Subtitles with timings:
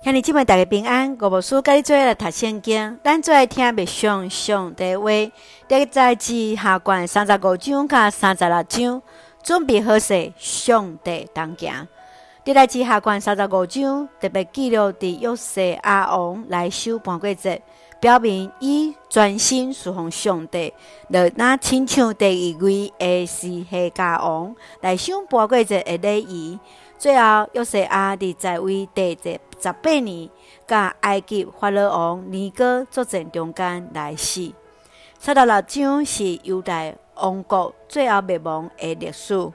[0.00, 5.10] 向你姊妹大家平安，我无书甲你做来读圣经，咱做来听默想上帝话。
[5.66, 9.02] 第在记下卷三十五章甲三十六章，
[9.42, 11.88] 准备好势，上帝同行。
[12.44, 17.60] 第来记下卷三十五章特别记录伫约瑟亚王来守叛国节，
[17.98, 20.72] 表明伊专心侍奉上帝，
[21.12, 26.58] 就那亲像第一位的西西家王来守叛国节的礼仪。
[26.98, 29.16] 最后，约瑟亚伫在位第
[29.60, 30.28] 十八年，
[30.66, 34.52] 甲埃及法老王尼哥作战中间来死。
[35.16, 39.52] 三十六章是犹大王国最后灭亡的历史。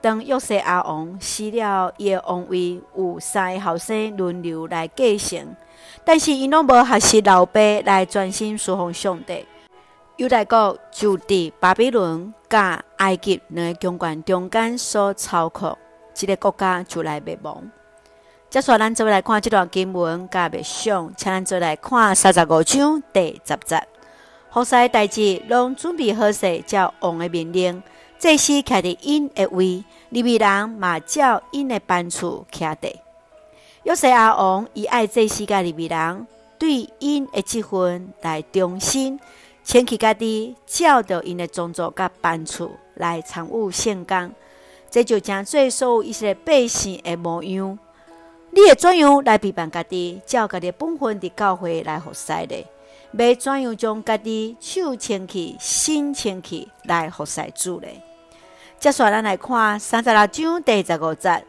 [0.00, 5.56] 当约瑟亚王死了，伊的王位有三个后生轮流来继承，
[6.04, 9.44] 但是因拢无学习老爸来专心侍奉上帝。
[10.16, 15.76] 犹大国就伫巴比伦甲埃及两个强权中间所操控。
[16.20, 17.70] 一个国家就来灭亡。
[18.50, 23.82] 接下来，咱再来看这段经文甲默想，请咱再来看三十五章第十节。
[24.48, 27.82] 后世代志拢准备好势，照王的命令，
[28.18, 32.94] 祭司徛伫因的位，利未人嘛照因的班次徛伫。
[33.82, 39.18] 约瑟亚王伊爱祭司甲利未人，对因的职分来忠心，
[39.64, 44.32] 请去家己照着因的宗族甲班次来参与圣工。
[44.94, 47.76] 这就将做所有以色列百姓的模样。
[48.52, 52.64] 你会怎样来陪伴家己，照家己本分伫教会来服侍咧？
[53.12, 58.00] 要怎样将家己手清气、心清气来服侍主咧？
[58.78, 61.44] 接下来，咱来看三十六章第十五节。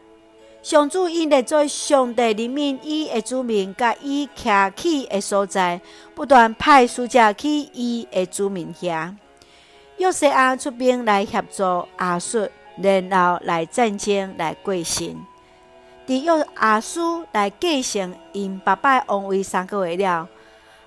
[0.64, 5.80] 上主因咧做上帝人民伊的子民，甲伊徛起的所在，
[6.16, 9.14] 不断派使者去伊的子民遐。
[9.98, 12.48] 约瑟亚出兵来协助亚述。
[12.82, 15.16] 然后来战争来过身，
[16.06, 20.28] 伫约阿叔来继承因爸爸王位三个月了，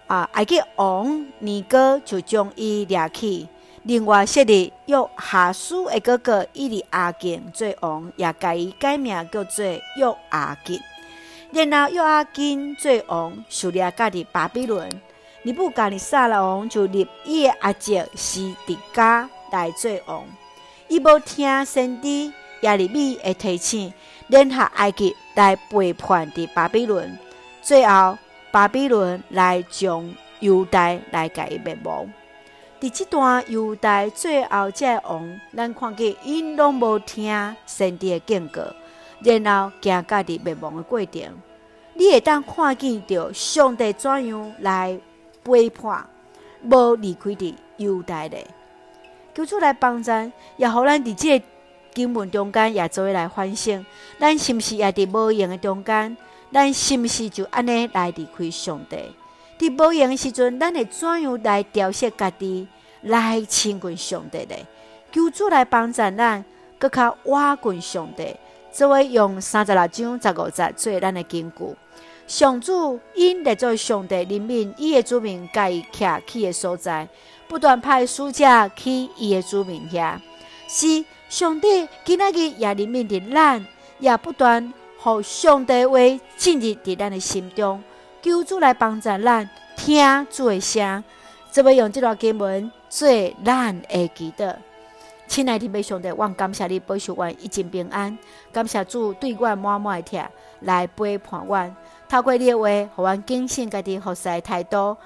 [0.08, 3.48] 啊，埃及王尼哥就将伊掠去，
[3.84, 10.80] 另外设立约哈叔的哥哥伊利阿金做王，也改伊改名叫做约阿金。
[11.52, 14.88] 然后约阿金做王，受掠家己巴比伦，
[15.42, 20.24] 尼布甲尼撒王就立伊的阿姐西底家来做王。
[20.90, 23.94] 伊无听先知耶利米的提醒，
[24.26, 27.18] 联合埃及来背叛伫巴比伦，
[27.62, 28.18] 最后
[28.52, 32.12] 巴比伦来将犹大来甲伊灭亡。
[32.82, 38.62] 伫这段犹大最后这个王，咱看见因拢无听先知的警告，
[39.20, 41.22] 然后行家己灭亡的过程。
[41.94, 45.00] 你会当看见着上帝怎样来
[45.44, 46.10] 背叛，
[46.64, 48.38] 无离开伫犹大的。
[49.40, 51.46] 求主来帮咱，也互咱伫这个
[51.94, 53.86] 经文中间也做来反省，
[54.20, 56.18] 咱是毋是也伫无用的中间？
[56.52, 58.98] 咱是毋是就安尼来离开上帝？
[59.58, 62.68] 伫无用的时阵，咱会怎样来调节家己，
[63.04, 64.56] 来亲近上帝呢？
[65.14, 66.44] 求主来帮助咱，
[66.78, 67.32] 搁较倚
[67.64, 68.36] 近上帝，
[68.74, 71.76] 作为用三十六章十五节做咱的根据。
[72.30, 77.08] 上主因来做上帝人民，伊的子民该徛起的所在。
[77.48, 78.46] 不断派使者
[78.76, 80.20] 去伊的子民遐，
[80.68, 83.66] 是上帝今仔日也怜悯的咱，
[83.98, 85.98] 也不断互上帝话
[86.38, 87.84] 进入伫咱的心中，
[88.22, 91.04] 求主来帮助咱听主的声，
[91.52, 93.10] 就要用这段经文做
[93.44, 94.56] 咱的祈祷。
[95.30, 98.18] 亲爱的弟兄姊，我感谢你保守我一尽平安，
[98.52, 100.28] 感谢主对我满满的疼
[100.62, 101.72] 来陪伴我，
[102.10, 104.98] 透过你的话，互我警醒家己服侍态度。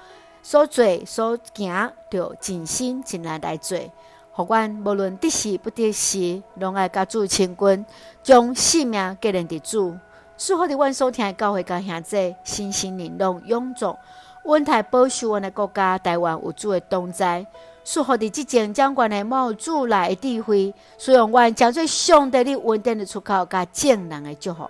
[0.42, 3.78] 所做所行，着尽心尽力来做。
[4.32, 7.86] 互阮无论得时不得时，拢爱甲主亲近，
[8.22, 9.94] 将性命交连伫主。
[10.38, 13.94] 赐福的阮所听的教会甲兄弟，身心灵拢永驻，
[14.42, 17.46] 阮台保守阮的国家台湾有主的同在。
[17.84, 24.68] 赐福伫即前掌权的某主来的智慧，使用阮成最上帝的稳定的出口，甲正人的祝福。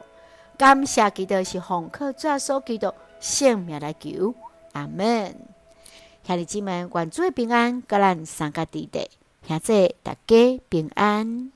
[0.59, 4.35] 感谢基督是奉靠主所基督性命来求，
[4.73, 5.35] 阿门。
[6.27, 9.09] 兄弟姊妹，愿主的平安，甲咱三个弟弟，
[9.47, 11.53] 兄弟大家平安。